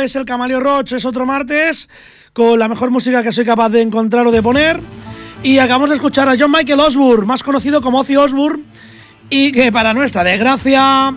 es 0.00 0.16
el 0.16 0.24
Camaleo 0.24 0.60
Roach, 0.60 0.92
es 0.92 1.04
otro 1.04 1.26
martes 1.26 1.88
con 2.32 2.58
la 2.58 2.68
mejor 2.68 2.90
música 2.90 3.22
que 3.22 3.32
soy 3.32 3.44
capaz 3.44 3.68
de 3.70 3.82
encontrar 3.82 4.26
o 4.26 4.32
de 4.32 4.42
poner. 4.42 4.80
Y 5.42 5.58
acabamos 5.58 5.90
de 5.90 5.96
escuchar 5.96 6.28
a 6.28 6.36
John 6.38 6.50
Michael 6.50 6.80
Osbourne, 6.80 7.26
más 7.26 7.42
conocido 7.42 7.80
como 7.80 8.00
Ozzy 8.00 8.16
Osbourne, 8.16 8.64
y 9.30 9.52
que 9.52 9.72
para 9.72 9.94
nuestra 9.94 10.22
desgracia 10.22 11.14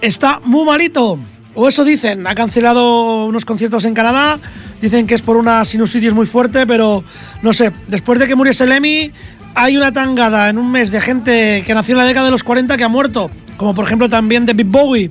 está 0.00 0.40
muy 0.44 0.64
malito. 0.66 1.18
O 1.54 1.68
eso 1.68 1.84
dicen, 1.84 2.26
ha 2.26 2.34
cancelado 2.34 3.26
unos 3.26 3.44
conciertos 3.44 3.84
en 3.84 3.94
Canadá, 3.94 4.38
dicen 4.80 5.06
que 5.06 5.14
es 5.14 5.22
por 5.22 5.36
una 5.36 5.64
sinusitis 5.64 6.12
muy 6.12 6.26
fuerte, 6.26 6.66
pero 6.66 7.04
no 7.42 7.52
sé, 7.52 7.72
después 7.86 8.18
de 8.18 8.26
que 8.26 8.34
muriese 8.34 8.66
Lemmy, 8.66 9.12
hay 9.54 9.76
una 9.76 9.92
tangada 9.92 10.50
en 10.50 10.58
un 10.58 10.70
mes 10.70 10.90
de 10.90 11.00
gente 11.00 11.62
que 11.66 11.74
nació 11.74 11.92
en 11.92 11.98
la 11.98 12.04
década 12.04 12.26
de 12.26 12.32
los 12.32 12.42
40 12.42 12.76
que 12.76 12.84
ha 12.84 12.88
muerto, 12.88 13.30
como 13.56 13.74
por 13.74 13.84
ejemplo 13.84 14.08
también 14.08 14.46
David 14.46 14.66
Bowie. 14.68 15.10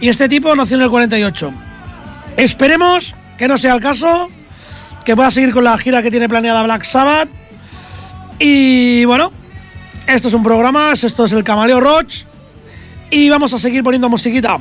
Y 0.00 0.08
este 0.08 0.28
tipo 0.28 0.54
nació 0.54 0.76
en 0.76 0.82
el 0.82 0.90
48. 0.90 1.52
Esperemos 2.36 3.14
que 3.36 3.48
no 3.48 3.58
sea 3.58 3.74
el 3.74 3.80
caso, 3.80 4.28
que 5.04 5.16
pueda 5.16 5.30
seguir 5.30 5.52
con 5.52 5.64
la 5.64 5.76
gira 5.78 6.02
que 6.02 6.10
tiene 6.10 6.28
planeada 6.28 6.62
Black 6.62 6.84
Sabbath. 6.84 7.28
Y 8.38 9.04
bueno, 9.04 9.32
esto 10.06 10.28
es 10.28 10.34
un 10.34 10.42
programa, 10.42 10.92
esto 10.92 11.24
es 11.24 11.32
el 11.32 11.44
Camaleo 11.44 11.80
Roach. 11.80 12.24
Y 13.10 13.28
vamos 13.28 13.52
a 13.52 13.58
seguir 13.58 13.82
poniendo 13.82 14.08
musiquita. 14.08 14.58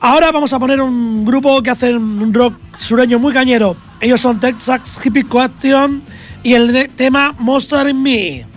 Ahora 0.00 0.30
vamos 0.32 0.52
a 0.52 0.58
poner 0.58 0.80
un 0.80 1.24
grupo 1.24 1.62
que 1.62 1.70
hace 1.70 1.94
un 1.94 2.32
rock 2.32 2.54
sureño 2.78 3.18
muy 3.18 3.32
cañero. 3.32 3.76
Ellos 4.00 4.20
son 4.20 4.40
Texas 4.40 4.98
Hippie 5.02 5.24
Question 5.24 6.02
y 6.42 6.54
el 6.54 6.90
tema 6.96 7.34
Monster 7.38 7.88
in 7.88 8.02
Me. 8.02 8.55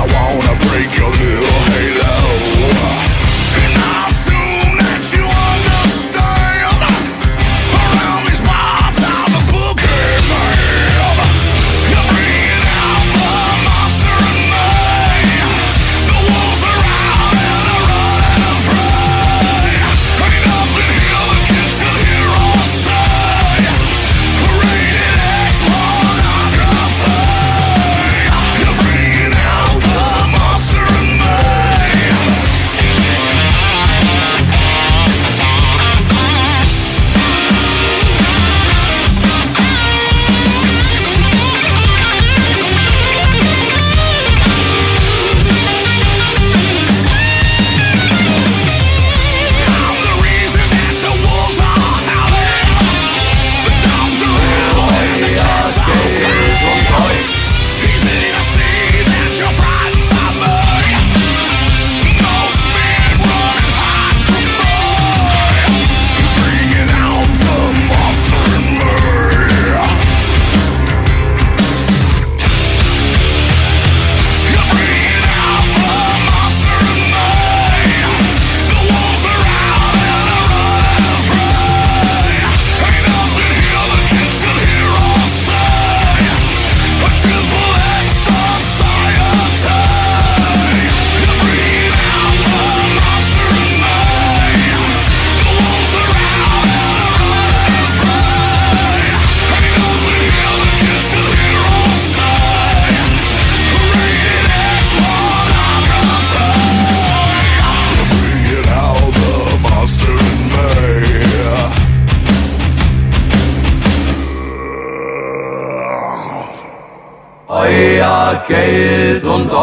I 0.00 0.06
wanna 0.14 0.56
break 0.64 0.96
your 0.96 1.10
little 1.10 1.49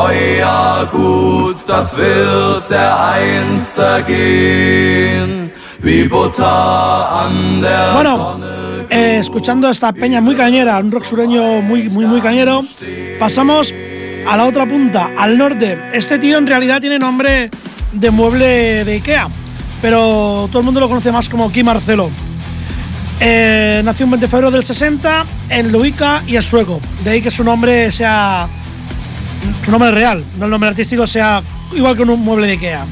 Geld 0.10 0.44
und 0.44 0.44
euer 0.44 0.88
Gut, 0.92 1.58
das 1.68 1.98
wird 1.98 2.70
dereinst 2.70 3.76
zergehen, 3.76 5.52
wie 5.82 6.08
Butter 6.08 6.46
an 6.46 7.62
der 7.62 7.94
Bueno, 7.94 8.18
Sonne. 8.18 8.86
eh, 8.90 9.18
escuchando 9.20 9.70
esta 9.70 9.92
peña 9.94 10.22
muy 10.22 10.36
cañera, 10.36 10.80
un 10.80 10.92
rock 10.92 11.04
sureño 11.04 11.62
muy, 11.62 11.90
muy, 11.90 12.06
muy 12.06 12.22
cañero, 12.22 12.64
pasamos 13.20 13.74
a 14.28 14.38
la 14.38 14.46
otra 14.46 14.66
punta, 14.66 15.12
al 15.18 15.38
norte. 15.38 15.78
Este 15.94 16.18
tío 16.20 16.38
en 16.38 16.48
realidad 16.48 16.80
tiene 16.82 17.00
nombre 17.00 17.50
de 17.92 18.12
mueble 18.12 18.84
de 18.86 18.94
Ikea, 18.94 19.28
pero 19.82 20.48
todo 20.52 20.60
el 20.60 20.66
mundo 20.66 20.80
lo 20.80 20.88
conoce 20.90 21.12
más 21.12 21.28
como 21.30 21.52
Kim 21.52 21.66
Marcelo. 21.66 22.10
Eh, 23.20 23.82
nació 23.84 24.06
un 24.06 24.12
20 24.12 24.28
de 24.28 24.30
febrero 24.30 24.52
del 24.52 24.64
60 24.64 25.26
en 25.50 25.72
Luica 25.72 26.22
y 26.28 26.36
es 26.36 26.46
sueco. 26.46 26.80
De 27.04 27.10
ahí 27.12 27.22
que 27.22 27.32
su 27.32 27.44
nombre 27.44 27.92
sea. 27.92 28.48
Su 29.64 29.72
nombre 29.72 29.92
real, 29.92 30.24
no 30.38 30.46
el 30.46 30.52
nombre 30.52 30.70
artístico, 30.70 31.06
sea 31.06 31.42
igual 31.74 31.96
que 31.96 32.04
un 32.04 32.20
mueble 32.24 32.48
de 32.48 32.54
Ikea. 32.54 32.86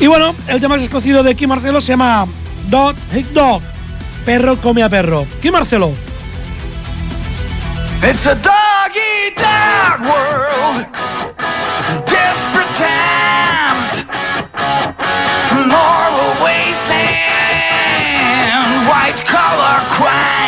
Y 0.00 0.06
bueno, 0.06 0.34
el 0.48 0.60
tema 0.60 0.76
que 0.76 0.84
es 0.84 0.90
conocido 0.90 1.22
de 1.22 1.34
Kim 1.34 1.48
Marcelo 1.48 1.80
se 1.80 1.92
llama 1.92 2.26
Dog 2.68 2.94
Hit 3.12 3.28
Dog. 3.28 3.62
Perro 4.24 4.60
come 4.60 4.82
a 4.82 4.88
perro. 4.88 5.26
Kim 5.40 5.52
Marcelo. 5.52 5.92
It's 8.02 8.26
a 8.26 8.34
dog 8.34 8.66
world. 10.00 10.86
Desperate 12.06 12.74
times. 12.76 14.04
Moral 15.66 16.36
wasteland. 16.42 17.26
White 18.88 19.24
collar 19.26 19.88
crimes. 19.90 20.45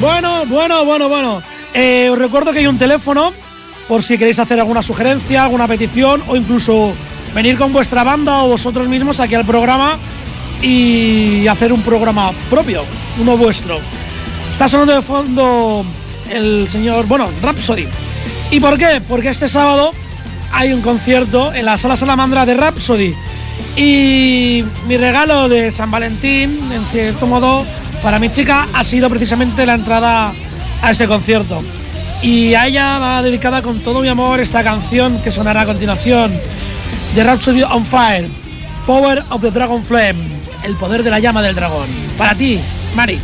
Bueno, 0.00 0.46
bueno, 0.46 0.84
bueno, 0.86 1.08
bueno. 1.10 1.42
Eh, 1.74 2.08
os 2.10 2.18
recuerdo 2.18 2.52
que 2.52 2.60
hay 2.60 2.66
un 2.66 2.78
teléfono 2.78 3.34
por 3.86 4.02
si 4.02 4.16
queréis 4.16 4.38
hacer 4.38 4.58
alguna 4.58 4.80
sugerencia, 4.80 5.44
alguna 5.44 5.68
petición 5.68 6.22
o 6.26 6.36
incluso 6.36 6.92
venir 7.34 7.58
con 7.58 7.70
vuestra 7.72 8.02
banda 8.02 8.42
o 8.44 8.48
vosotros 8.48 8.88
mismos 8.88 9.20
aquí 9.20 9.34
al 9.34 9.44
programa 9.44 9.98
y 10.62 11.46
hacer 11.48 11.70
un 11.70 11.82
programa 11.82 12.32
propio, 12.48 12.84
uno 13.20 13.36
vuestro. 13.36 13.78
Está 14.50 14.68
sonando 14.68 14.94
de 14.94 15.02
fondo 15.02 15.84
el 16.30 16.66
señor, 16.68 17.06
bueno, 17.06 17.28
Rhapsody. 17.42 17.86
¿Y 18.50 18.58
por 18.58 18.78
qué? 18.78 19.02
Porque 19.06 19.28
este 19.28 19.50
sábado 19.50 19.90
hay 20.50 20.72
un 20.72 20.80
concierto 20.80 21.52
en 21.52 21.66
la 21.66 21.76
Sala 21.76 21.96
Salamandra 21.96 22.46
de 22.46 22.54
Rhapsody. 22.54 23.14
Y 23.76 24.64
mi 24.86 24.96
regalo 24.96 25.48
de 25.48 25.70
San 25.70 25.90
Valentín, 25.90 26.72
en 26.72 26.84
cierto 26.86 27.26
modo, 27.26 27.66
para 28.02 28.18
mi 28.18 28.30
chica 28.30 28.68
ha 28.72 28.84
sido 28.84 29.08
precisamente 29.08 29.66
la 29.66 29.74
entrada 29.74 30.32
a 30.82 30.90
ese 30.90 31.06
concierto. 31.06 31.62
Y 32.22 32.54
a 32.54 32.66
ella 32.66 32.98
va 32.98 33.22
dedicada 33.22 33.62
con 33.62 33.80
todo 33.80 34.00
mi 34.00 34.08
amor 34.08 34.40
esta 34.40 34.62
canción 34.62 35.20
que 35.22 35.30
sonará 35.30 35.62
a 35.62 35.66
continuación. 35.66 36.32
The 37.14 37.24
Rhapsody 37.24 37.62
on 37.62 37.84
Fire, 37.84 38.28
Power 38.86 39.24
of 39.30 39.40
the 39.40 39.50
Dragon 39.50 39.82
Flame, 39.82 40.18
el 40.64 40.76
poder 40.76 41.02
de 41.02 41.10
la 41.10 41.18
llama 41.18 41.42
del 41.42 41.54
dragón. 41.54 41.88
Para 42.16 42.34
ti, 42.34 42.60
Mari. 42.94 43.18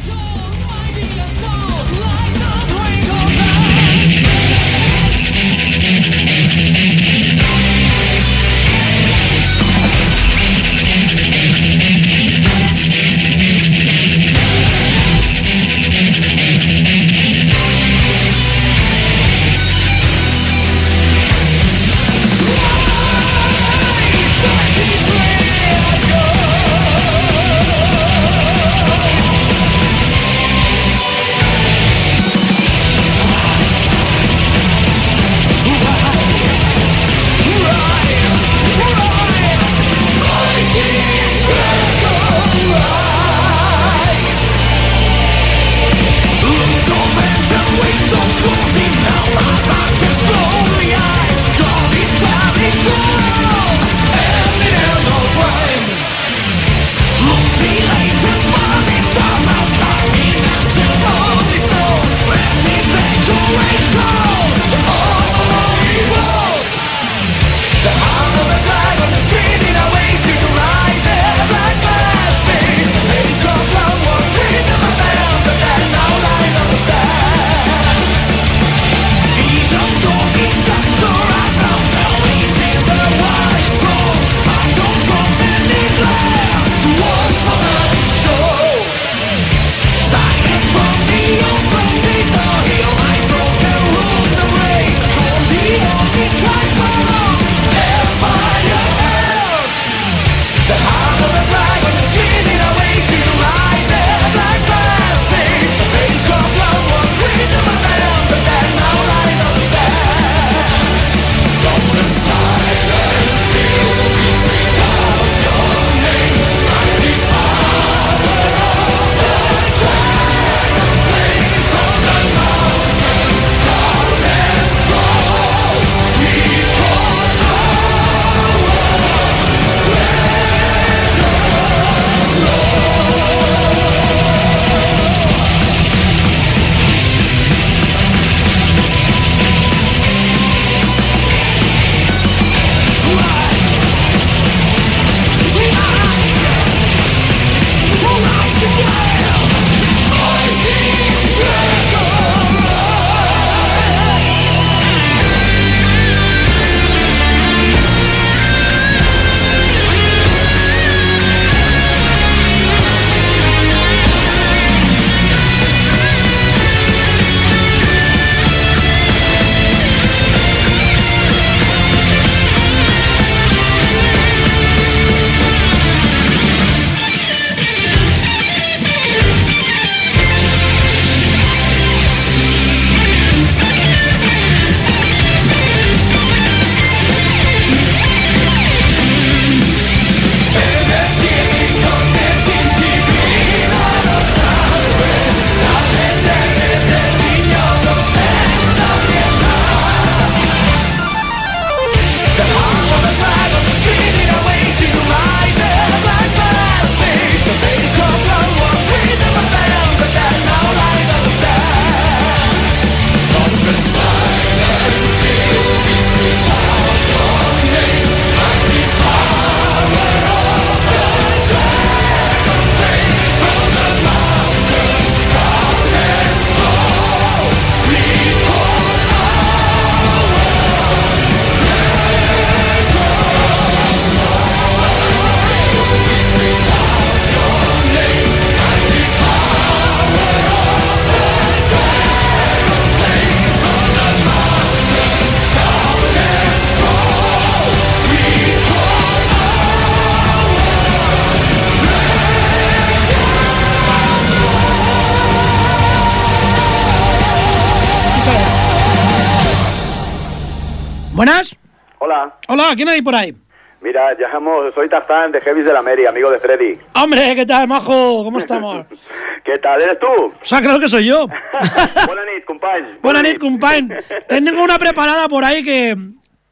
Buenas. 261.17 261.57
Hola, 261.99 262.35
Hola, 262.49 262.73
¿quién 262.77 262.89
hay 262.89 263.01
por 263.03 263.15
ahí? 263.15 263.35
mira, 263.81 264.13
llamo, 264.15 264.71
soy 264.75 264.89
Tarzán 264.89 265.31
de 265.33 265.39
Heavis 265.41 265.65
de 265.65 265.73
la 265.73 265.81
Mary, 265.81 266.05
amigo 266.07 266.31
de 266.31 266.39
Freddy. 266.41 266.79
Hombre, 266.95 267.35
¿qué 267.35 267.47
tal, 267.47 267.67
majo? 267.69 268.23
¿Cómo 268.25 268.39
estamos? 268.39 268.85
¿Qué 269.45 269.59
tal? 269.59 269.81
¿Eres 269.81 269.99
tú? 269.99 270.07
O 270.27 270.33
sea, 270.43 270.61
creo 270.61 270.79
que 270.81 270.89
soy 270.89 271.07
yo. 271.07 271.27
Buena 272.07 272.23
nit, 272.35 272.45
company. 272.45 272.87
Buenas 273.03 273.23
nit, 273.23 273.39
compañ. 273.39 273.89
Tengo 274.29 274.63
una 274.63 274.79
preparada 274.79 275.29
por 275.29 275.45
ahí 275.45 275.65
que 275.65 275.97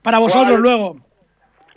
para 0.01 0.19
vosotros 0.19 0.49
¿Cuál? 0.51 0.63
luego. 0.63 0.97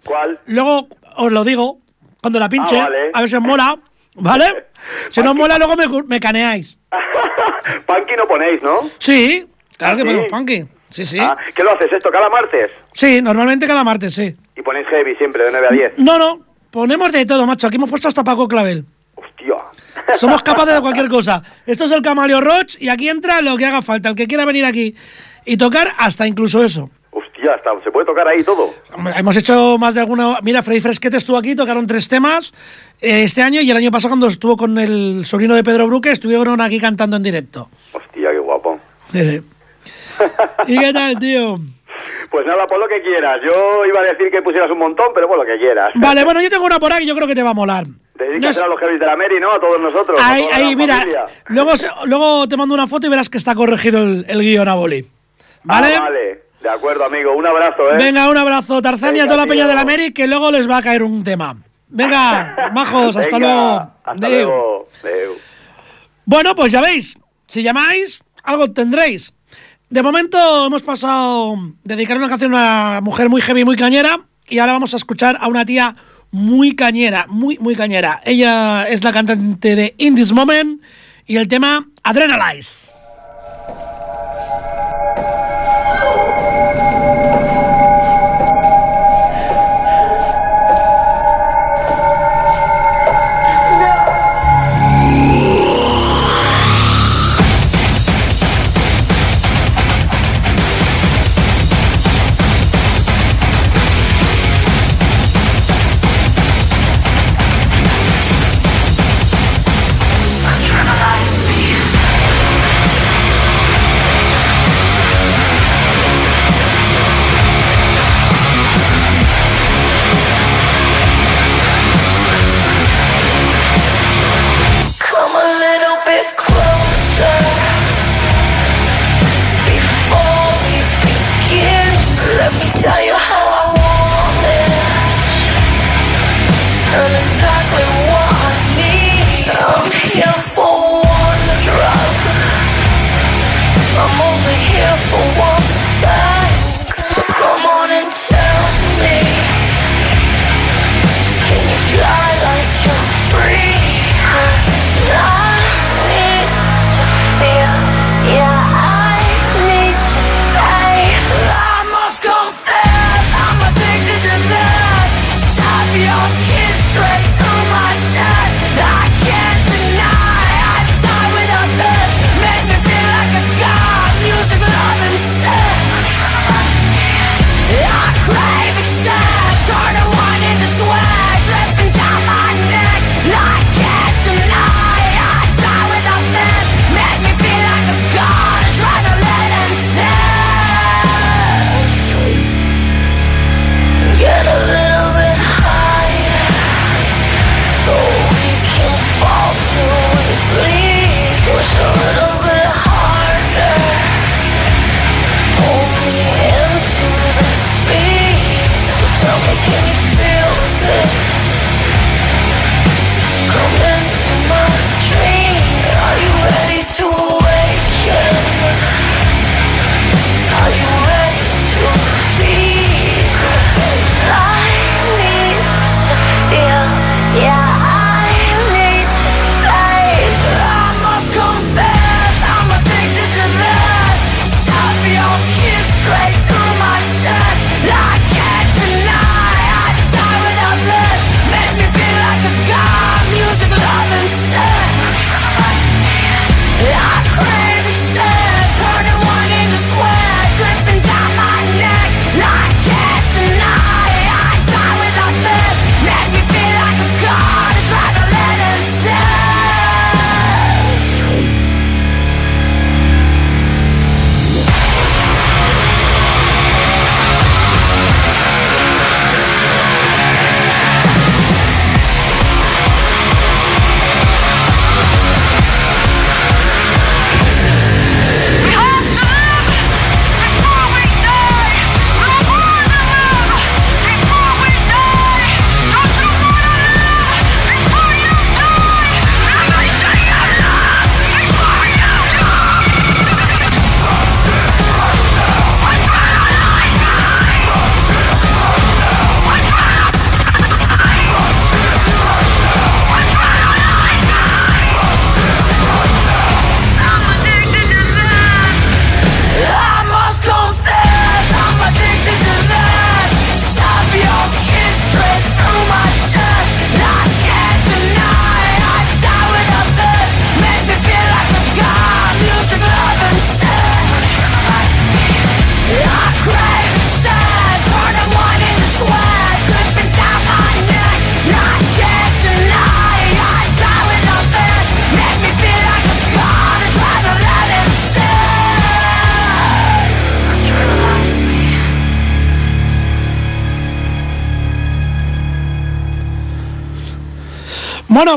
¿Cuál? 0.06 0.39
Luego 0.45 0.88
os 1.17 1.32
lo 1.32 1.43
digo 1.43 1.80
cuando 2.21 2.39
la 2.39 2.47
pinche, 2.50 2.80
Ah, 2.80 2.84
vale. 2.84 3.10
a 3.13 3.19
ver 3.21 3.30
si 3.30 3.36
os 3.36 3.41
mola, 3.41 3.78
¿vale? 4.15 4.65
Si 5.10 5.21
no 5.21 5.32
os 5.32 5.36
mola, 5.36 5.58
luego 5.58 5.76
me, 5.76 5.88
me 6.04 6.19
caneáis. 6.19 6.80
Punky 7.86 8.15
no 8.15 8.28
ponéis, 8.28 8.62
¿no? 8.62 8.89
Sí, 9.00 9.45
claro 9.78 9.93
¿Ah, 9.93 9.95
que 9.97 10.02
sí? 10.04 10.08
ponemos 10.08 10.28
punky. 10.32 10.65
Sí, 10.89 11.06
sí. 11.06 11.19
Ah, 11.19 11.36
¿Qué 11.54 11.63
lo 11.63 11.71
haces 11.71 11.91
esto 11.91 12.10
cada 12.10 12.30
martes? 12.30 12.71
Sí, 12.93 13.21
normalmente 13.21 13.67
cada 13.67 13.84
martes, 13.84 14.13
sí. 14.13 14.36
Y 14.56 14.62
ponéis 14.62 14.88
heavy 14.88 15.15
siempre, 15.15 15.43
de 15.43 15.52
9 15.52 15.67
a 15.67 15.71
10. 15.71 15.93
No, 15.97 16.17
no, 16.17 16.39
ponemos 16.71 17.12
de 17.12 17.26
todo, 17.26 17.45
macho. 17.45 17.67
Aquí 17.67 17.76
hemos 17.76 17.89
puesto 17.89 18.08
hasta 18.08 18.23
Paco 18.23 18.47
Clavel. 18.47 18.86
Hostia. 19.15 19.56
Somos 20.13 20.41
capaces 20.43 20.76
de 20.76 20.82
cualquier 20.82 21.10
cosa. 21.10 21.43
Esto 21.65 21.86
es 21.86 21.91
el 21.91 22.02
Camaleo 22.02 22.41
Roach 22.41 22.76
y 22.80 22.89
aquí 22.89 23.10
entra 23.10 23.41
lo 23.41 23.58
que 23.58 23.65
haga 23.65 23.82
falta. 23.82 24.10
El 24.10 24.15
que 24.15 24.28
quiera 24.28 24.45
venir 24.45 24.65
aquí 24.65 24.95
y 25.45 25.58
tocar, 25.58 25.89
hasta 25.97 26.28
incluso 26.28 26.63
eso. 26.63 26.89
Hostia, 27.12 27.54
hasta, 27.56 27.71
se 27.84 27.91
puede 27.91 28.06
tocar 28.06 28.28
ahí 28.28 28.43
todo. 28.43 28.73
Hemos 29.15 29.38
hecho 29.38 29.78
más 29.78 29.95
de 29.95 30.02
alguna. 30.02 30.39
Mira, 30.43 30.62
Freddy 30.62 30.82
Fresquete 30.82 31.17
estuvo 31.17 31.38
aquí, 31.38 31.56
tocaron 31.56 31.88
tres 31.88 32.08
temas 32.08 32.54
eh, 33.02 33.23
este 33.23 33.41
año 33.41 33.62
y 33.62 33.71
el 33.71 33.78
año 33.78 33.91
pasado, 33.91 34.12
cuando 34.12 34.28
estuvo 34.28 34.56
con 34.56 34.78
el 34.78 35.26
sobrino 35.26 35.56
de 35.56 35.63
Pedro 35.63 35.88
Bruque, 35.88 36.12
estuvieron 36.12 36.62
aquí 36.62 36.80
cantando 36.80 37.17
en 37.17 37.23
directo. 37.23 37.69
Hostia, 37.93 38.32
qué 38.32 38.39
guapo. 38.39 38.80
Sí, 39.12 39.23
sí. 39.23 39.41
¿Y 40.68 40.78
qué 40.80 40.94
tal, 40.94 41.18
tío? 41.20 41.56
Pues 42.30 42.46
nada, 42.46 42.68
pon 42.68 42.80
lo 42.80 42.88
que 42.88 43.02
quieras. 43.02 43.38
Yo 43.44 43.86
iba 43.86 44.00
a 44.02 44.04
decir 44.12 44.30
que 44.32 44.42
pusieras 44.42 44.70
un 44.70 44.80
montón, 44.80 45.08
pero 45.14 45.28
pon 45.28 45.40
lo 45.40 45.46
que 45.46 45.58
quieras. 45.58 45.92
Vale, 45.96 46.24
bueno, 46.24 46.42
yo 46.42 46.50
tengo 46.50 46.66
una 46.66 46.80
por 46.80 46.92
ahí 46.94 47.02
que 47.02 47.08
yo 47.08 47.16
creo 47.16 47.28
que 47.28 47.36
te 47.36 47.44
va 47.44 47.52
a 47.52 47.56
molar. 47.56 47.86
Dedícasela 48.16 48.66
No 48.68 48.72
a 48.72 48.76
los 48.76 48.82
heavies 48.84 49.00
de 49.00 49.06
la 49.06 49.16
Mary, 49.16 49.40
¿no? 49.40 49.52
A 49.52 49.60
todos 49.60 49.80
nosotros. 49.80 50.20
Ahí, 50.22 50.44
ahí, 50.52 50.76
mira, 50.76 50.98
familia. 50.98 51.26
luego, 51.48 51.72
luego 52.06 52.48
te 52.48 52.58
mando 52.58 52.74
una 52.74 52.88
foto 52.88 53.08
y 53.08 53.10
verás 53.10 53.30
que 53.30 53.38
está 53.38 53.56
corregido 53.56 54.02
el, 54.02 54.26
el 54.28 54.40
guion 54.42 54.68
a 54.68 54.74
boli. 54.76 55.06
¿Vale? 55.64 55.96
Ah, 55.96 56.02
vale. 56.02 56.44
De 56.62 56.70
acuerdo, 56.70 57.06
amigo. 57.06 57.34
Un 57.36 57.46
abrazo, 57.46 57.92
¿eh? 57.92 57.98
Venga, 57.98 58.30
un 58.30 58.38
abrazo, 58.38 58.82
Tarzán 58.82 59.16
y 59.16 59.20
a 59.20 59.26
toda 59.26 59.38
la 59.38 59.46
peña 59.46 59.68
de 59.68 59.76
la 59.76 59.86
Mary, 59.86 60.12
que 60.12 60.28
luego 60.28 60.52
les 60.52 60.70
va 60.70 60.78
a 60.78 60.82
caer 60.82 61.04
un 61.04 61.24
tema. 61.24 61.56
Venga, 61.90 62.70
majos, 62.74 63.16
hasta 63.16 63.38
Venga, 63.38 63.54
luego. 63.54 63.92
Hasta 64.04 64.28
Adeu. 64.28 64.48
luego. 64.50 64.86
Adeu. 65.04 65.34
Bueno, 66.26 66.56
pues 66.56 66.72
ya 66.72 66.82
veis, 66.82 67.18
si 67.46 67.62
llamáis, 67.64 68.22
algo 68.44 68.72
tendréis. 68.72 69.34
De 69.89 70.04
momento 70.04 70.65
hemos 70.65 70.84
pasado 70.84 71.56
dedicar 71.86 72.17
una 72.17 72.28
canción 72.28 72.54
a 72.54 72.56
una 72.58 73.02
mujer 73.02 73.30
muy 73.30 73.41
heavy, 73.41 73.63
muy 73.63 73.78
cañera, 73.78 74.19
y 74.50 74.60
ahora 74.60 74.73
vamos 74.73 74.93
a 74.93 74.97
escuchar 74.97 75.38
a 75.39 75.47
una 75.47 75.65
tía 75.65 75.95
muy 76.30 76.76
cañera, 76.76 77.26
muy, 77.30 77.58
muy 77.60 77.73
cañera. 77.73 78.19
Ella 78.26 78.86
es 78.89 79.06
la 79.06 79.13
cantante 79.13 79.78
de 79.78 79.95
In 79.97 80.15
This 80.15 80.34
Moment 80.34 80.82
y 81.26 81.38
el 81.38 81.47
tema 81.47 81.88
Adrenalize. 82.04 82.97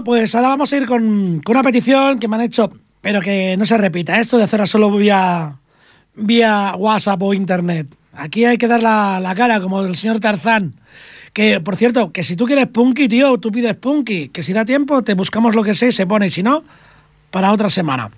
Pues 0.04 0.34
ahora 0.34 0.48
vamos 0.48 0.72
a 0.72 0.76
ir 0.76 0.86
con, 0.86 1.42
una 1.46 1.62
petición 1.62 2.18
que 2.18 2.28
me 2.28 2.36
han 2.36 2.42
hecho, 2.42 2.70
pero 3.00 3.20
que 3.20 3.56
no 3.56 3.66
se 3.66 3.78
repita. 3.78 4.20
Esto 4.20 4.38
de 4.38 4.44
hacerla 4.44 4.66
solo 4.66 4.90
vía, 4.90 5.56
vía 6.14 6.74
WhatsApp 6.76 7.22
o 7.22 7.34
Internet. 7.34 7.86
Aquí 8.12 8.44
hay 8.44 8.58
que 8.58 8.68
dar 8.68 8.82
la, 8.82 9.20
la 9.20 9.34
cara, 9.34 9.60
como 9.60 9.82
el 9.82 9.96
señor 9.96 10.20
Tarzán. 10.20 10.74
Que, 11.32 11.60
por 11.60 11.76
cierto, 11.76 12.12
que 12.12 12.22
si 12.22 12.36
tú 12.36 12.46
quieres 12.46 12.66
punky, 12.66 13.08
tío, 13.08 13.38
tú 13.38 13.52
pides 13.52 13.76
punky. 13.76 14.28
Que 14.28 14.42
si 14.42 14.52
da 14.52 14.64
tiempo, 14.64 15.02
te 15.02 15.14
buscamos 15.14 15.54
lo 15.54 15.62
que 15.62 15.74
sé 15.74 15.88
y 15.88 15.92
se 15.92 16.06
pone. 16.06 16.26
Y 16.26 16.30
si 16.30 16.42
no, 16.42 16.64
para 17.30 17.52
otra 17.52 17.70
semana. 17.70 18.10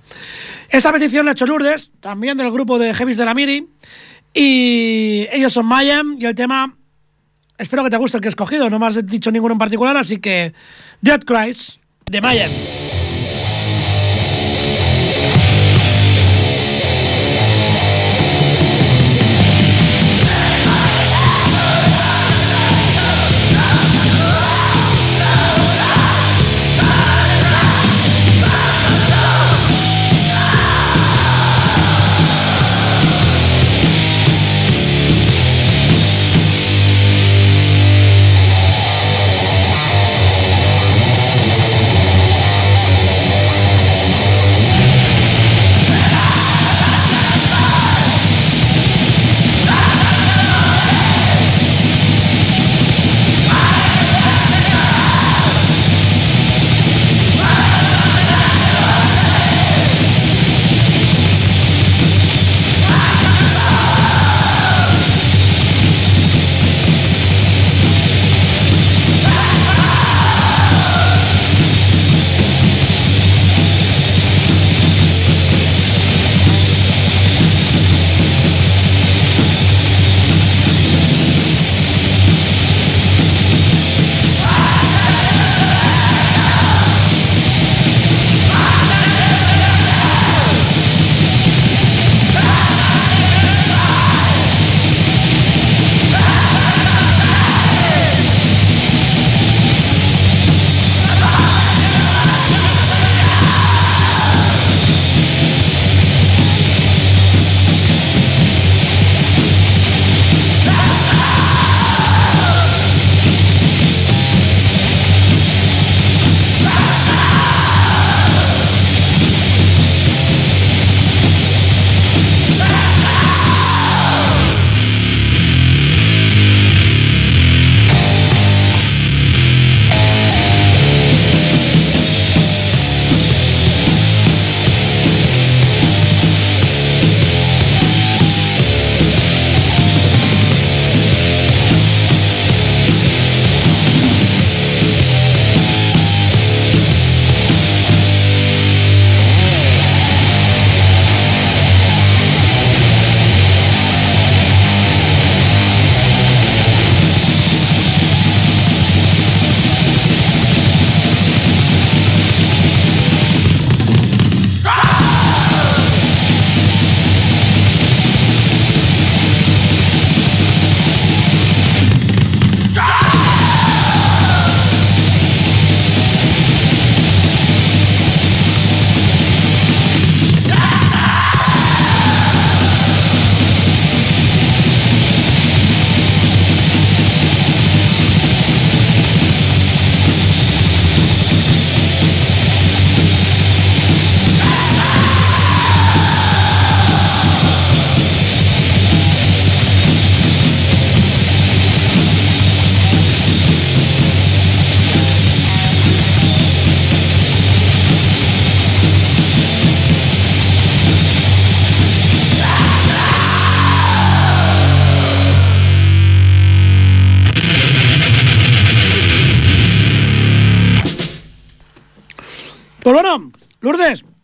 Esta 0.69 0.93
petición 0.93 1.27
la 1.27 1.33
ha 1.33 1.35
hecho 1.35 1.47
Lourdes, 1.47 1.91
también 2.01 2.39
del 2.39 2.51
grupo 2.51 2.79
de 2.79 2.95
Heavis 2.95 3.17
de 3.17 3.25
la 3.25 3.35
Miri. 3.35 3.69
Y 4.35 5.27
ellos 5.31 5.53
son 5.53 5.67
Mayhem 5.67 6.17
y 6.19 6.25
el 6.25 6.35
tema. 6.35 6.75
Espero 7.63 7.85
que 7.85 7.91
te 7.91 7.97
guste 7.97 8.17
el 8.17 8.21
que 8.21 8.27
he 8.27 8.31
escogido, 8.31 8.69
no 8.69 8.81
me 8.81 8.87
has 8.87 9.07
dicho 9.07 9.31
ninguno 9.31 9.53
en 9.53 9.59
particular, 9.59 9.97
así 9.97 10.19
que. 10.19 10.53
Dead 11.01 11.21
Cries 11.21 11.79
de 12.11 12.21
Mayhem. 12.21 12.82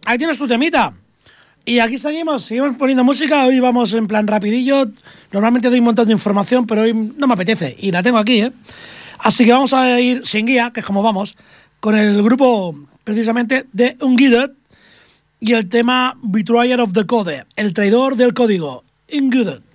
Ahí 0.04 0.18
tienes 0.18 0.38
tu 0.38 0.46
temita. 0.46 0.92
Y 1.64 1.80
aquí 1.80 1.98
seguimos, 1.98 2.44
seguimos 2.44 2.76
poniendo 2.76 3.02
música. 3.02 3.44
Hoy 3.44 3.60
vamos 3.60 3.92
en 3.92 4.06
plan 4.06 4.26
rapidillo. 4.26 4.86
Normalmente 5.32 5.68
doy 5.68 5.80
un 5.80 5.86
montón 5.86 6.06
de 6.06 6.12
información, 6.12 6.66
pero 6.66 6.82
hoy 6.82 6.94
no 6.94 7.26
me 7.26 7.34
apetece. 7.34 7.76
Y 7.78 7.90
la 7.90 8.02
tengo 8.02 8.18
aquí, 8.18 8.40
¿eh? 8.40 8.52
Así 9.18 9.44
que 9.44 9.52
vamos 9.52 9.74
a 9.74 10.00
ir 10.00 10.26
sin 10.26 10.46
guía, 10.46 10.70
que 10.72 10.80
es 10.80 10.86
como 10.86 11.02
vamos, 11.02 11.34
con 11.80 11.96
el 11.96 12.22
grupo 12.22 12.74
precisamente 13.02 13.66
de 13.72 13.96
Unguided 14.00 14.52
y 15.40 15.52
el 15.52 15.68
tema 15.68 16.16
Betrayer 16.22 16.80
of 16.80 16.92
the 16.92 17.04
Code, 17.04 17.44
el 17.56 17.74
traidor 17.74 18.16
del 18.16 18.34
código. 18.34 18.84
Unguided. 19.12 19.67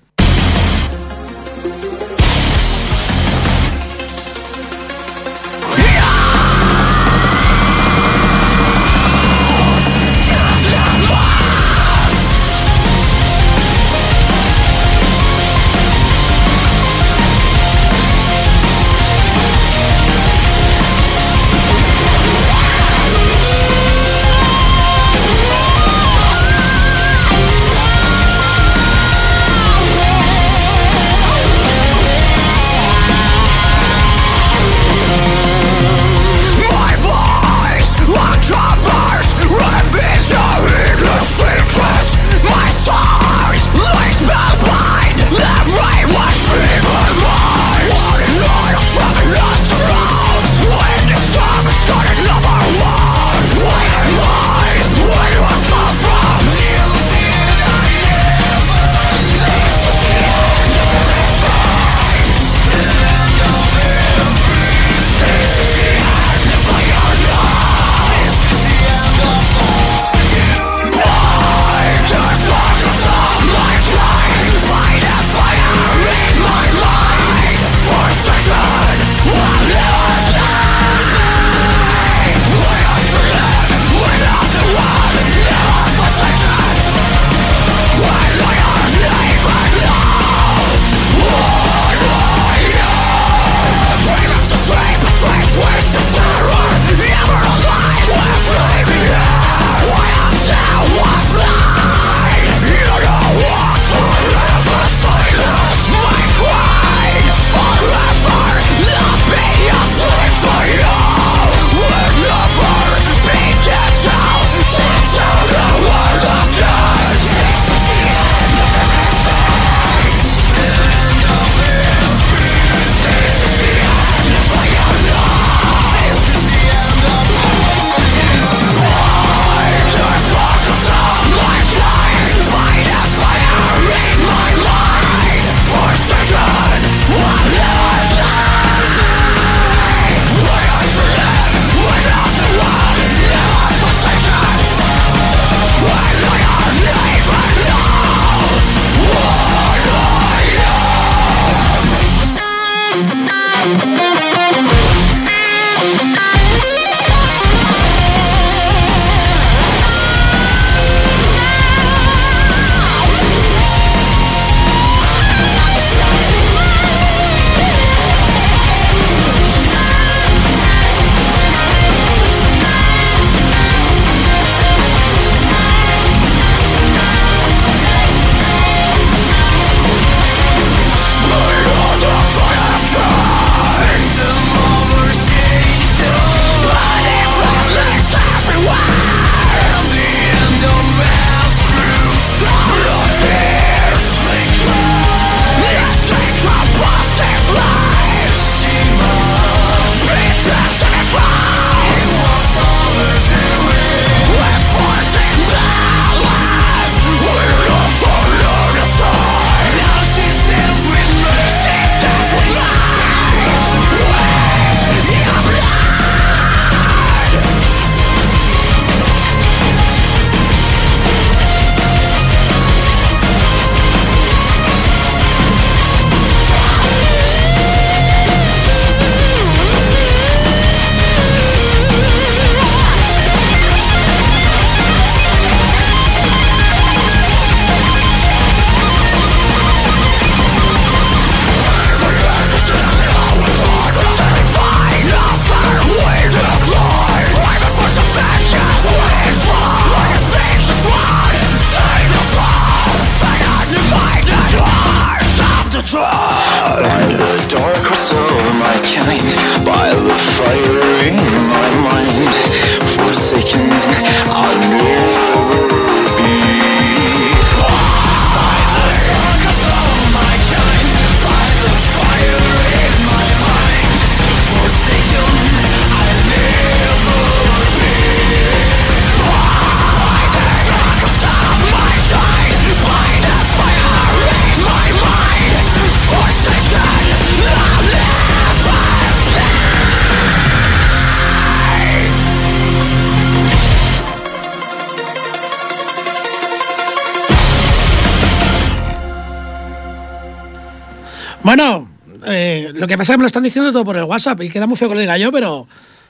Lo 302.84 302.88
que 302.88 302.98
pasa 302.98 303.14
es 303.14 303.16
que 303.16 303.20
me 303.20 303.24
lo 303.24 303.28
están 303.28 303.44
diciendo 303.44 303.72
todo 303.72 303.86
por 303.86 303.96
el 303.96 304.04
WhatsApp 304.04 304.42
y 304.42 304.50
queda 304.50 304.68
muy 304.68 304.76
feo 304.76 304.90
que 304.90 304.96
lo 304.96 305.00
diga 305.00 305.18
yo, 305.18 305.32
pero 305.32 305.70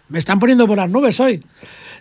me 0.09 0.17
están 0.17 0.39
poniendo 0.39 0.65
por 0.65 0.75
las 0.75 0.89
nubes 0.89 1.19
hoy. 1.19 1.39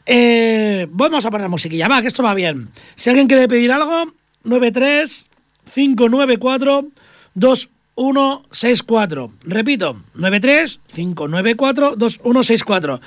Eh, 0.06 0.86
vamos 0.88 1.26
a 1.26 1.30
poner 1.30 1.46
musiquilla, 1.50 1.88
va, 1.88 2.00
que 2.00 2.08
esto 2.08 2.22
va 2.22 2.32
bien. 2.32 2.70
Si 2.94 3.10
alguien 3.10 3.26
quiere 3.26 3.46
pedir 3.48 3.70
algo, 3.70 4.14
93 4.44 5.28
594 5.74 6.86
2164. 7.34 9.32
Repito, 9.42 10.02
93 10.14 10.80
594 10.86 11.96
2164. 11.96 13.00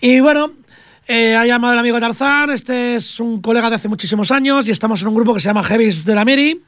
Y 0.00 0.20
bueno, 0.20 0.52
eh, 1.08 1.34
ha 1.34 1.44
llamado 1.46 1.72
el 1.72 1.80
amigo 1.80 1.98
Tarzán, 1.98 2.50
este 2.50 2.94
es 2.94 3.18
un 3.18 3.42
colega 3.42 3.68
de 3.70 3.74
hace 3.74 3.88
muchísimos 3.88 4.30
años 4.30 4.68
y 4.68 4.70
estamos 4.70 5.02
en 5.02 5.08
un 5.08 5.16
grupo 5.16 5.34
que 5.34 5.40
se 5.40 5.48
llama 5.48 5.64
Heavis 5.64 6.04
de 6.04 6.14
la 6.14 6.24
Mary. 6.24 6.62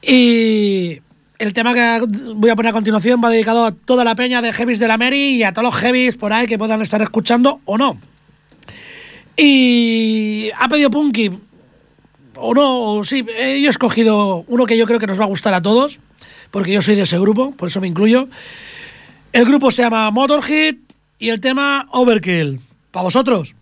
Y 0.00 1.02
el 1.42 1.54
tema 1.54 1.74
que 1.74 2.06
voy 2.36 2.50
a 2.50 2.56
poner 2.56 2.70
a 2.70 2.72
continuación 2.72 3.20
va 3.22 3.28
dedicado 3.28 3.66
a 3.66 3.72
toda 3.72 4.04
la 4.04 4.14
peña 4.14 4.40
de 4.40 4.52
Heavis 4.52 4.78
de 4.78 4.86
la 4.86 4.96
Mary 4.96 5.34
y 5.34 5.42
a 5.42 5.52
todos 5.52 5.72
los 5.72 5.82
Heavis 5.82 6.16
por 6.16 6.32
ahí 6.32 6.46
que 6.46 6.56
puedan 6.56 6.80
estar 6.82 7.02
escuchando 7.02 7.60
o 7.64 7.76
no. 7.76 7.98
Y 9.36 10.50
ha 10.56 10.68
pedido 10.68 10.88
Punky, 10.88 11.32
o 12.36 12.54
no, 12.54 12.94
o 12.94 13.04
sí, 13.04 13.24
eh, 13.36 13.60
yo 13.60 13.66
he 13.66 13.70
escogido 13.70 14.44
uno 14.46 14.66
que 14.66 14.76
yo 14.76 14.86
creo 14.86 15.00
que 15.00 15.08
nos 15.08 15.18
va 15.18 15.24
a 15.24 15.26
gustar 15.26 15.52
a 15.52 15.60
todos, 15.60 15.98
porque 16.52 16.70
yo 16.70 16.80
soy 16.80 16.94
de 16.94 17.02
ese 17.02 17.18
grupo, 17.18 17.50
por 17.56 17.68
eso 17.68 17.80
me 17.80 17.88
incluyo. 17.88 18.28
El 19.32 19.44
grupo 19.44 19.72
se 19.72 19.82
llama 19.82 20.12
Motorhead 20.12 20.76
y 21.18 21.30
el 21.30 21.40
tema 21.40 21.88
Overkill. 21.90 22.60
Para 22.92 23.02
vosotros. 23.02 23.56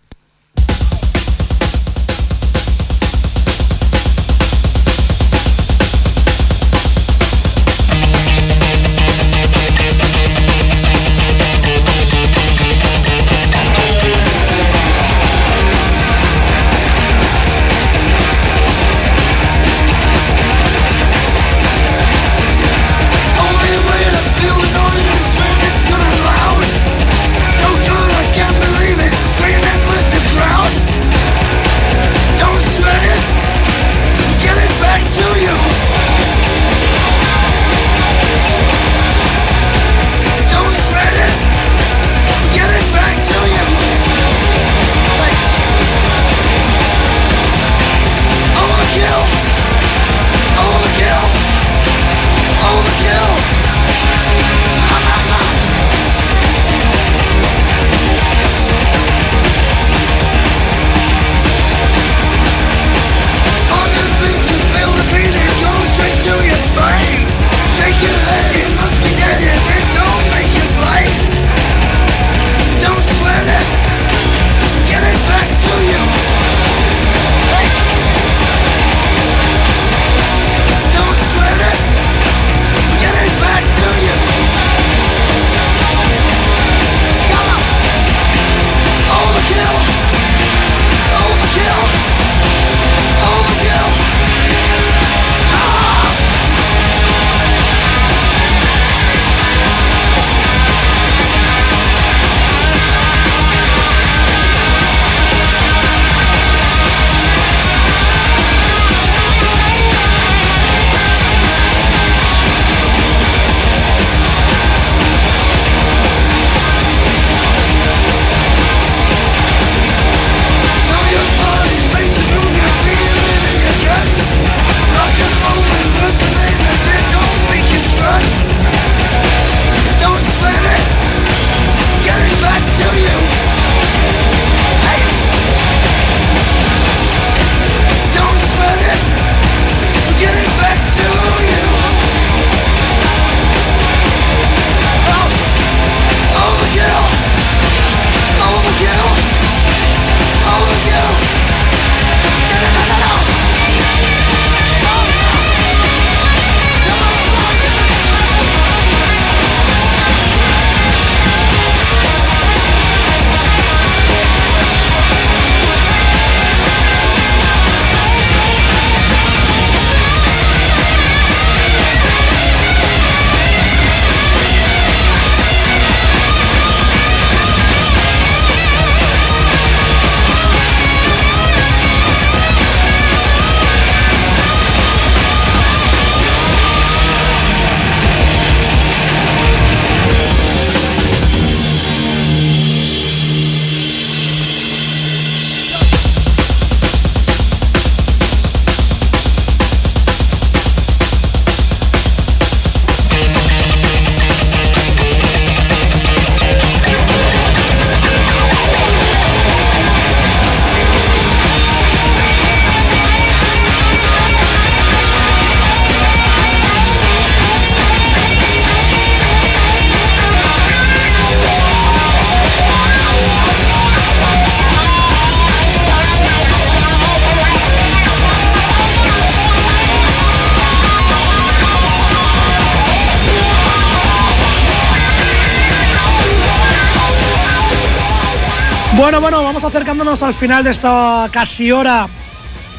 Al 240.11 240.33
final 240.33 240.61
de 240.61 240.71
esta 240.71 241.29
casi 241.31 241.71
hora 241.71 242.05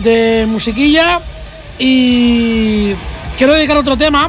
de 0.01 0.45
musiquilla 0.47 1.19
y 1.79 2.93
quiero 3.39 3.55
dedicar 3.55 3.79
otro 3.79 3.97
tema 3.97 4.29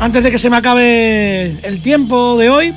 antes 0.00 0.24
de 0.24 0.32
que 0.32 0.38
se 0.38 0.50
me 0.50 0.56
acabe 0.56 1.56
el 1.62 1.80
tiempo 1.80 2.36
de 2.36 2.50
hoy, 2.50 2.74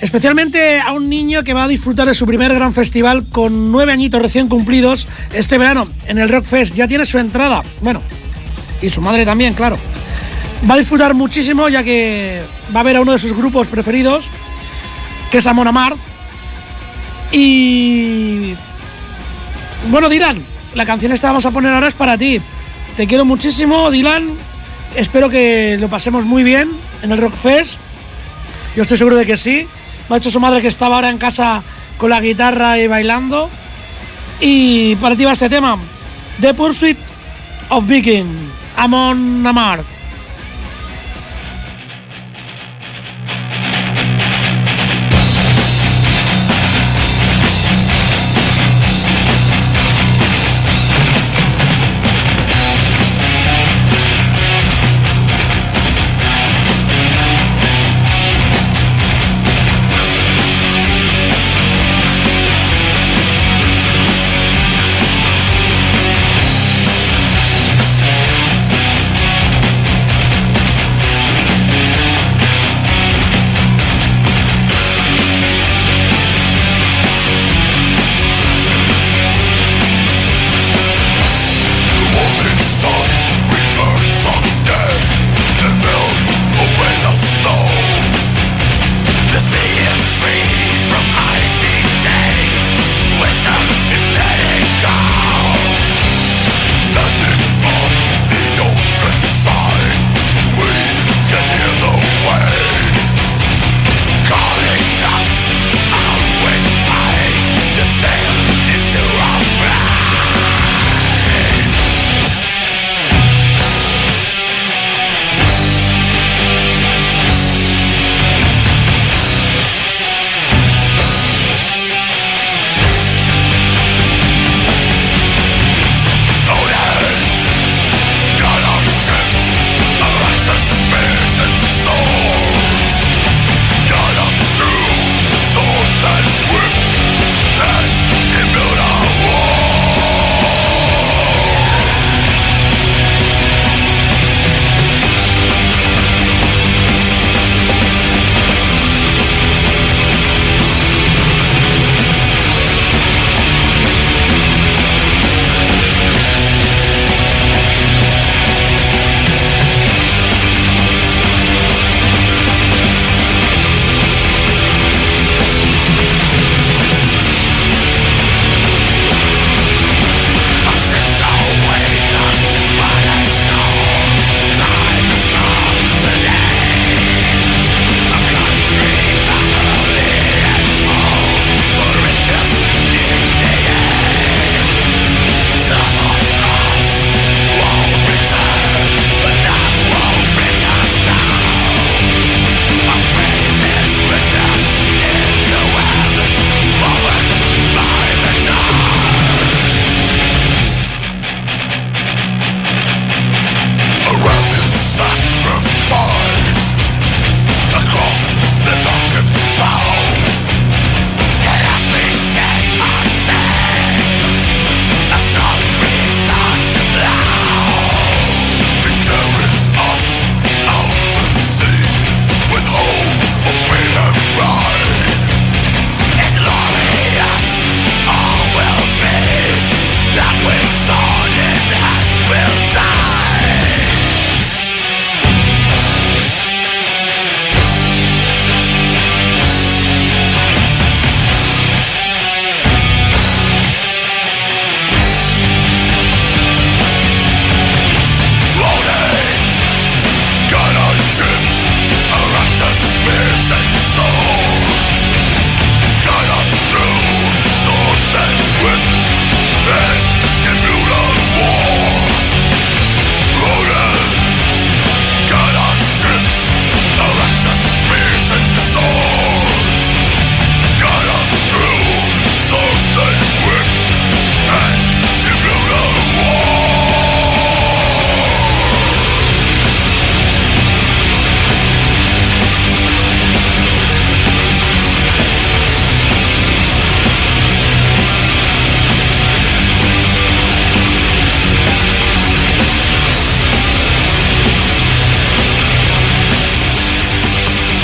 especialmente 0.00 0.80
a 0.80 0.92
un 0.92 1.10
niño 1.10 1.44
que 1.44 1.52
va 1.52 1.64
a 1.64 1.68
disfrutar 1.68 2.08
de 2.08 2.14
su 2.14 2.26
primer 2.26 2.54
gran 2.54 2.72
festival 2.72 3.26
con 3.30 3.70
nueve 3.70 3.92
añitos 3.92 4.22
recién 4.22 4.48
cumplidos 4.48 5.06
este 5.34 5.58
verano 5.58 5.86
en 6.06 6.18
el 6.18 6.30
Rock 6.30 6.46
Fest. 6.46 6.74
Ya 6.74 6.88
tiene 6.88 7.04
su 7.04 7.18
entrada, 7.18 7.62
bueno, 7.82 8.00
y 8.80 8.88
su 8.88 9.02
madre 9.02 9.26
también, 9.26 9.52
claro. 9.52 9.78
Va 10.68 10.74
a 10.74 10.78
disfrutar 10.78 11.12
muchísimo 11.12 11.68
ya 11.68 11.84
que 11.84 12.40
va 12.74 12.80
a 12.80 12.84
ver 12.84 12.96
a 12.96 13.02
uno 13.02 13.12
de 13.12 13.18
sus 13.18 13.34
grupos 13.34 13.66
preferidos, 13.66 14.24
que 15.30 15.38
es 15.38 15.46
Amon 15.46 15.68
Amarth. 15.68 15.98
Y 17.32 18.54
bueno, 19.88 20.08
Dylan, 20.08 20.42
la 20.74 20.84
canción 20.86 21.12
esta 21.12 21.28
vamos 21.28 21.46
a 21.46 21.50
poner 21.50 21.72
ahora 21.72 21.88
es 21.88 21.94
para 21.94 22.18
ti. 22.18 22.40
Te 22.96 23.06
quiero 23.06 23.24
muchísimo, 23.24 23.90
Dylan. 23.90 24.28
Espero 24.94 25.30
que 25.30 25.76
lo 25.80 25.88
pasemos 25.88 26.24
muy 26.24 26.42
bien 26.42 26.70
en 27.02 27.12
el 27.12 27.18
Rock 27.18 27.34
Fest. 27.34 27.80
Yo 28.76 28.82
estoy 28.82 28.98
seguro 28.98 29.16
de 29.16 29.26
que 29.26 29.36
sí. 29.36 29.66
Me 30.08 30.16
ha 30.16 30.18
dicho 30.18 30.30
su 30.30 30.40
madre 30.40 30.60
que 30.60 30.68
estaba 30.68 30.96
ahora 30.96 31.08
en 31.08 31.18
casa 31.18 31.62
con 31.96 32.10
la 32.10 32.20
guitarra 32.20 32.78
y 32.78 32.86
bailando. 32.86 33.48
Y 34.40 34.96
para 34.96 35.16
ti 35.16 35.24
va 35.24 35.32
este 35.32 35.48
tema. 35.48 35.78
The 36.40 36.54
Pursuit 36.54 36.98
of 37.68 37.86
Viking. 37.86 38.50
Amon 38.76 39.46
Amarth. 39.46 39.99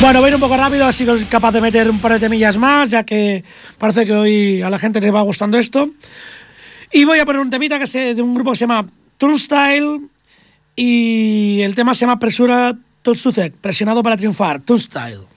Bueno, 0.06 0.20
voy 0.20 0.28
a 0.28 0.30
ir 0.30 0.34
un 0.36 0.40
poco 0.40 0.56
rápido, 0.56 0.86
así 0.86 1.04
que 1.04 1.10
soy 1.10 1.24
capaz 1.24 1.50
de 1.50 1.60
meter 1.60 1.90
un 1.90 1.98
par 1.98 2.12
de 2.12 2.20
temillas 2.20 2.56
más, 2.58 2.88
ya 2.88 3.02
que 3.02 3.42
parece 3.76 4.06
que 4.06 4.12
hoy 4.12 4.62
a 4.62 4.70
la 4.70 4.78
gente 4.78 5.00
le 5.00 5.10
va 5.10 5.20
gustando 5.22 5.58
esto. 5.58 5.90
Y 6.92 7.04
voy 7.04 7.18
a 7.18 7.26
poner 7.26 7.40
un 7.40 7.50
temita 7.50 7.76
que 7.76 7.86
es 7.86 7.92
de 7.92 8.22
un 8.22 8.32
grupo 8.32 8.52
que 8.52 8.56
se 8.56 8.60
llama 8.68 8.86
True 9.16 9.36
Style 9.36 10.02
y 10.76 11.60
el 11.60 11.74
tema 11.74 11.92
se 11.92 12.02
llama 12.02 12.20
Presura 12.20 12.72
Totsuzek, 13.02 13.54
presionado 13.54 14.00
para 14.04 14.16
triunfar, 14.16 14.60
True 14.60 14.78
Style. 14.78 15.35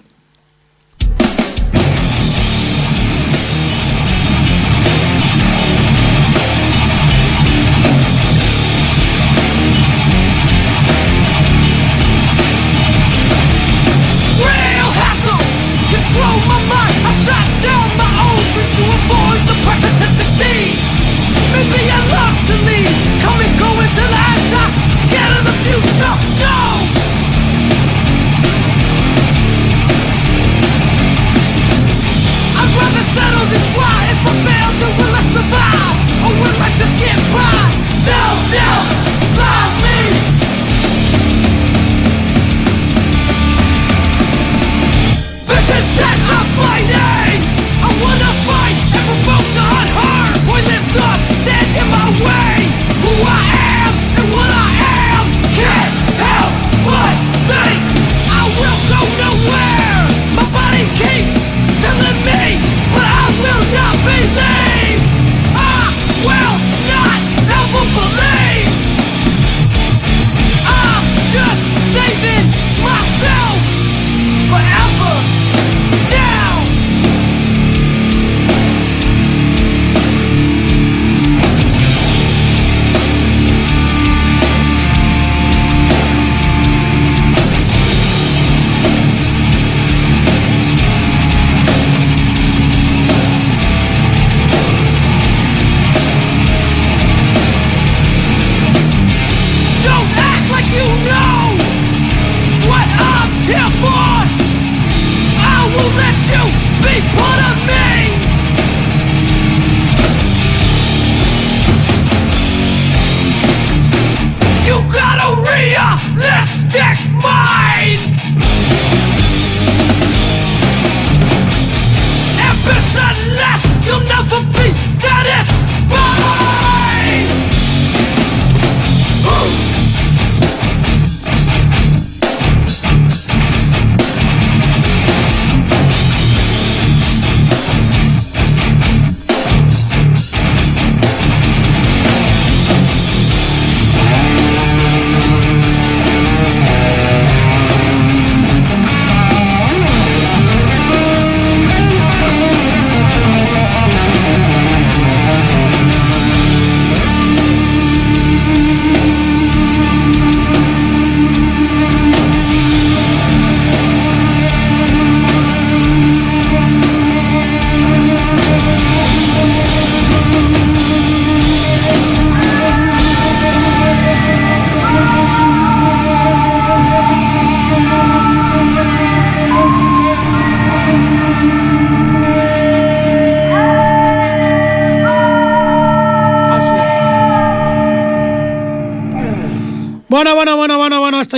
And 22.52 23.60
go 23.60 23.70
until 23.80 24.12
I 24.12 24.32
die. 24.50 24.74
Scared 25.06 25.34
of 25.38 25.44
the 25.46 25.56
future, 25.64 26.16
no. 26.42 26.58
I'd 32.60 32.72
rather 32.74 33.06
settle 33.16 33.46
than 33.52 33.64
try. 33.74 34.00
If 34.14 34.22
I 34.26 34.34
fail, 34.46 34.70
then 34.82 34.92
will 34.98 35.14
I 35.14 35.24
survive, 35.36 35.98
or 36.26 36.32
will 36.42 36.60
I 36.62 36.70
just 36.78 36.96
get 36.98 37.18
by? 37.34 37.70
Still, 38.02 38.34
still, 38.50 38.99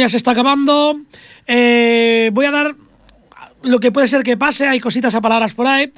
ya 0.02 0.10
se 0.10 0.18
está 0.18 0.32
acabando. 0.32 1.00
Eh, 1.46 2.32
voy 2.34 2.46
a 2.46 2.52
dar 2.52 2.76
lo 3.62 3.80
que 3.80 3.92
puede 3.92 4.08
ser 4.08 4.24
que 4.24 4.36
pase, 4.36 4.68
hay 4.68 4.80
cositas 4.80 5.14
a 5.14 5.22
palabras 5.22 5.54
por 5.54 5.68
ahí. 5.68 5.94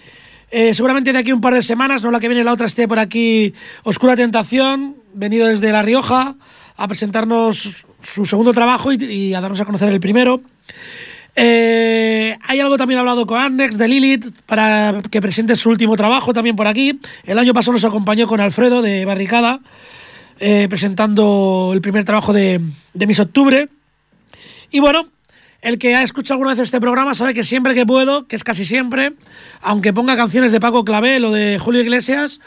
Eh, 0.51 0.73
seguramente 0.73 1.13
de 1.13 1.19
aquí 1.19 1.31
un 1.31 1.41
par 1.41 1.53
de 1.53 1.61
semanas, 1.61 2.03
no 2.03 2.11
la 2.11 2.19
que 2.19 2.27
viene, 2.27 2.43
la 2.43 2.51
otra 2.51 2.67
esté 2.67 2.87
por 2.87 2.99
aquí 2.99 3.53
Oscura 3.83 4.15
Tentación, 4.15 4.97
venido 5.13 5.47
desde 5.47 5.71
La 5.71 5.81
Rioja 5.81 6.35
a 6.75 6.87
presentarnos 6.87 7.85
su 8.03 8.25
segundo 8.25 8.51
trabajo 8.51 8.91
y, 8.91 9.33
a 9.33 9.39
darnos 9.39 9.61
a 9.61 9.65
conocer 9.65 9.87
el 9.89 10.01
primero. 10.01 10.41
Eh, 11.35 12.37
hay 12.45 12.59
algo 12.59 12.77
también 12.77 12.99
hablado 12.99 13.25
con 13.25 13.39
Annex 13.39 13.77
de 13.77 13.87
Lilith 13.87 14.25
para 14.45 15.01
que 15.09 15.21
presente 15.21 15.55
su 15.55 15.69
último 15.69 15.95
trabajo 15.95 16.33
también 16.33 16.57
por 16.57 16.67
aquí. 16.67 16.99
El 17.23 17.39
año 17.39 17.53
pasado 17.53 17.73
nos 17.73 17.85
acompañó 17.85 18.27
con 18.27 18.41
Alfredo 18.41 18.81
de 18.81 19.05
Barricada, 19.05 19.61
presentando 20.37 21.71
el 21.73 21.79
primer 21.79 22.03
trabajo 22.03 22.33
de, 22.33 22.59
de 22.93 23.07
Miss 23.07 23.21
Octubre. 23.21 23.69
Y 24.73 24.79
bueno, 24.79 25.07
el 25.61 25.77
que 25.77 25.95
ha 25.95 26.01
escuchado 26.01 26.33
alguna 26.33 26.55
vez 26.55 26.59
este 26.59 26.81
programa 26.81 27.13
sabe 27.13 27.35
que 27.35 27.43
siempre 27.43 27.75
que 27.75 27.85
puedo, 27.85 28.25
que 28.25 28.35
es 28.35 28.43
casi 28.43 28.65
siempre, 28.65 29.13
aunque 29.61 29.93
ponga 29.93 30.17
canciones 30.17 30.51
de 30.51 30.59
Paco 30.59 30.83
Clavel 30.83 31.23
o 31.25 31.31
de 31.31 31.59
Julio 31.59 31.81
Iglesias, 31.81 32.39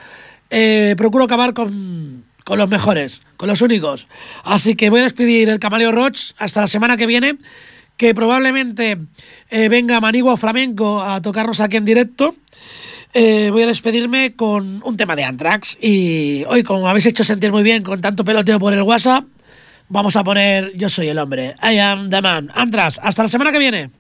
eh, 0.51 0.97
procuro 0.99 1.23
acabar 1.23 1.55
con, 1.55 2.25
con 2.43 2.59
los 2.59 2.69
mejores, 2.69 3.23
con 3.37 3.49
los 3.49 3.63
únicos. 3.63 4.09
Así 4.43 4.75
que 4.75 4.91
voy 4.91 5.03
a 5.03 5.05
despedir 5.05 5.49
el 5.49 5.61
Camaleo 5.61 5.93
Roach 5.93 6.33
hasta 6.37 6.63
la 6.63 6.67
semana 6.67 6.97
que 6.97 7.07
viene, 7.07 7.39
que 7.97 8.13
probablemente 8.13 8.99
eh, 9.51 9.69
venga 9.69 10.01
Manigua 10.01 10.37
Flamenco 10.37 11.01
a 11.01 11.23
tocarnos 11.23 11.61
aquí 11.61 11.77
en 11.77 11.85
directo. 11.85 12.35
Eh, 13.15 13.51
voy 13.53 13.63
a 13.63 13.69
despedirme 13.69 14.35
con 14.35 14.83
un 14.85 14.97
tema 14.97 15.15
de 15.15 15.23
Anthrax 15.23 15.79
y 15.81 16.43
hoy, 16.49 16.65
como 16.65 16.83
me 16.83 16.89
habéis 16.89 17.07
hecho 17.07 17.23
sentir 17.23 17.53
muy 17.53 17.63
bien 17.63 17.85
con 17.85 18.01
tanto 18.01 18.25
peloteo 18.25 18.59
por 18.59 18.75
el 18.75 18.83
WhatsApp, 18.83 19.25
vamos 19.89 20.17
a 20.17 20.25
poner 20.25 20.73
Yo 20.77 20.89
soy 20.89 21.09
el 21.09 21.19
hombre. 21.19 21.55
I 21.63 21.79
am 21.79 22.11
the 22.11 22.23
man. 22.23 22.51
Anthrax, 22.55 22.99
hasta 23.03 23.23
la 23.23 23.29
semana 23.29 23.53
que 23.53 23.59
viene. 23.59 23.91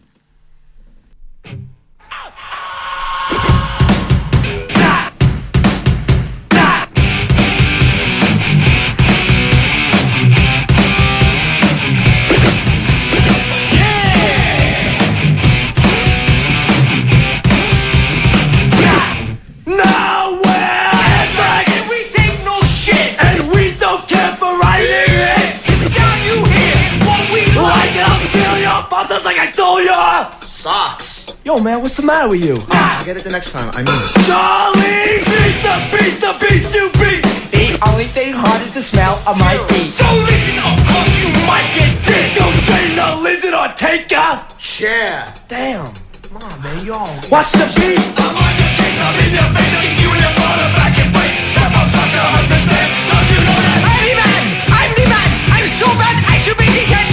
Like. 29.26 29.38
I 29.38 29.50
stole 29.50 29.82
steal 29.82 29.90
your 29.90 29.94
pop 29.94 30.40
just 30.40 30.64
like 30.64 30.76
I 30.76 31.02
stole 31.02 31.36
your 31.42 31.56
Yo, 31.58 31.62
man, 31.62 31.82
what's 31.82 31.96
the 31.96 32.06
matter 32.06 32.30
with 32.30 32.44
you? 32.46 32.56
I'll 32.70 33.04
Get 33.04 33.16
it 33.18 33.24
the 33.24 33.30
next 33.30 33.50
time. 33.50 33.70
I 33.74 33.82
mean 33.82 33.90
it. 33.90 34.10
Charlie! 34.26 35.22
Beat 35.26 35.58
the 35.66 35.76
beat 35.90 36.16
the 36.22 36.32
beat 36.42 36.66
you 36.74 36.86
beat! 36.98 37.22
The 37.50 37.66
only 37.90 38.06
thing 38.10 38.34
hot 38.34 38.62
is 38.62 38.72
the 38.74 38.82
smell 38.82 39.18
of 39.26 39.38
my 39.38 39.58
feet. 39.70 39.90
So 39.90 40.06
listen 40.26 40.58
up, 40.62 40.78
cause 40.90 41.12
you 41.18 41.28
might 41.46 41.66
get 41.74 41.90
dissed. 42.06 42.38
Don't 42.38 42.58
train 42.66 42.90
the 42.94 43.08
lizard 43.22 43.54
or 43.54 43.68
take 43.74 44.10
a 44.14 44.46
Share. 44.58 45.26
Damn. 45.46 45.90
Come 46.22 46.42
on, 46.42 46.62
man, 46.62 46.78
you 46.86 46.94
all. 46.94 47.14
What's 47.30 47.50
the 47.52 47.66
beat? 47.78 47.98
I'm 48.18 48.34
on 48.34 48.52
your 48.58 48.72
case, 48.78 48.98
I'm 49.02 49.14
in 49.22 49.30
your 49.34 49.48
face, 49.54 49.74
I 49.74 49.82
kick 49.86 49.98
you 50.02 50.10
in 50.14 50.20
your 50.22 50.34
bottom 50.38 50.70
back 50.78 50.94
and 50.98 51.10
wait. 51.14 51.34
Step 51.54 51.74
up, 51.74 51.88
sucker, 51.94 52.26
understand? 52.42 52.88
Don't 53.10 53.28
you 53.30 53.40
know 53.46 53.58
that? 53.58 53.80
I'm 53.86 54.02
the 54.02 54.14
man! 54.18 54.44
I'm 54.66 54.90
the 54.98 55.06
man! 55.06 55.30
I'm 55.50 55.68
so 55.70 55.86
bad, 55.94 56.16
I 56.26 56.38
should 56.38 56.58
be 56.58 56.66
detention! 56.66 57.05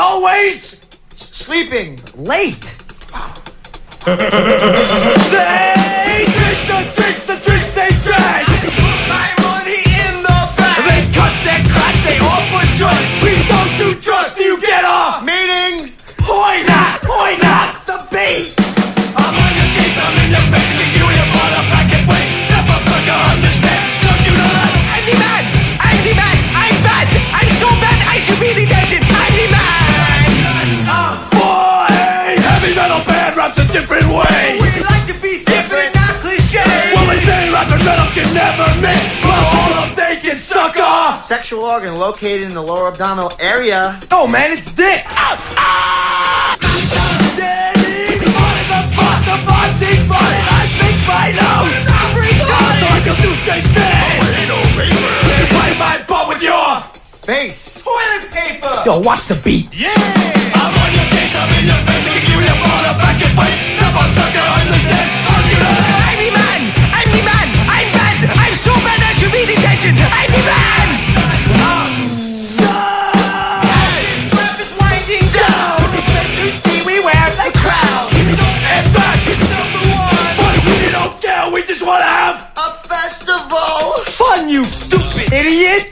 Always 0.00 0.80
Sleeping. 1.16 1.98
Late. 2.14 2.76
They 6.10 6.24
drink 6.26 6.60
the 6.66 6.80
drinks, 6.94 7.29
off. 41.62 41.72
Organ 41.72 41.96
located 41.96 42.42
in 42.42 42.54
the 42.54 42.62
lower 42.62 42.88
abdominal 42.88 43.32
area. 43.38 44.00
No, 44.10 44.26
man, 44.26 44.52
it's 44.52 44.72
dick. 44.72 45.04
Ah, 45.06 45.36
ah. 45.56 46.56
Daddy, 47.36 48.16
money, 48.16 48.64
the 48.68 48.80
fuck, 48.96 49.20
the 49.28 49.36
party, 49.44 49.92
money, 50.08 50.40
I 50.50 50.64
think 50.80 50.96
my 51.04 51.28
nose. 51.36 51.76
Sounds 52.48 52.82
like 52.90 53.06
a 53.06 53.14
new 53.20 53.34
JC. 53.44 53.76
Play 55.52 55.72
my 55.78 56.02
butt 56.08 56.28
with 56.28 56.42
your 56.42 56.82
Face. 57.22 57.82
Toilet 57.82 58.32
paper. 58.32 58.82
Yo, 58.86 58.98
watch 59.00 59.28
the 59.28 59.36
beat. 59.44 59.68
Yeah. 59.72 59.92
I'm 59.92 60.72
on 60.72 60.90
your 60.96 61.06
case, 61.12 61.36
I'm 61.36 61.52
in 61.60 61.68
your 61.68 61.80
face, 61.84 62.06
kick 62.08 62.24
you 62.28 62.38
in 62.40 62.46
your 62.48 62.58
bottom 62.64 62.96
back 62.96 63.20
and 63.20 63.36
wait. 63.36 63.56
Step 63.76 63.94
on, 63.94 64.08
sucker, 64.16 64.40
understand? 64.40 65.08
Don't 65.28 65.46
you 65.52 65.58
know 65.60 65.74
that? 65.76 66.08
I'm 66.08 66.18
the 66.24 66.30
man. 66.32 66.60
I'm 66.96 67.08
the 67.12 67.22
man. 67.22 67.48
I'm 67.68 67.88
bad. 67.92 68.18
I'm 68.32 68.56
so 68.56 68.72
bad 68.80 69.04
I 69.04 69.12
should 69.12 69.32
be 69.32 69.44
detention. 69.44 70.00
I'm 70.00 70.32
the 70.32 70.42
man. 70.48 70.69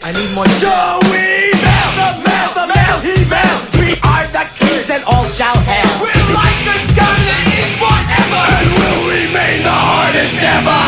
I 0.08 0.12
need 0.12 0.32
more 0.34 0.48
Joey 0.56 1.52
Mail, 1.60 1.90
the 2.00 2.08
mail, 2.24 2.48
the 2.56 2.64
mail, 2.72 2.96
he 3.04 3.28
mail. 3.28 3.60
We 3.76 3.92
are 4.08 4.24
the 4.32 4.48
kings 4.56 4.88
and 4.88 5.04
all 5.04 5.24
shall 5.24 5.52
hail. 5.68 5.84
We're 6.00 6.32
like 6.32 6.56
the 6.64 6.80
dominant 6.96 7.52
is 7.52 7.76
forever, 7.76 8.40
and 8.56 8.72
will 8.72 9.04
remain 9.04 9.60
the 9.68 9.68
hardest 9.68 10.32
ever. 10.40 10.80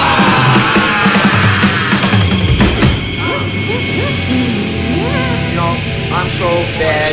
You 5.44 5.52
know, 5.52 5.76
I'm 6.16 6.30
so 6.30 6.48
bad. 6.80 7.12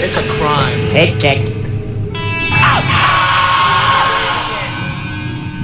It's 0.00 0.16
a 0.16 0.26
crime. 0.38 0.80
Head 0.96 1.20
kick. 1.20 1.44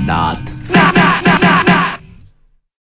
Not. 0.05 0.42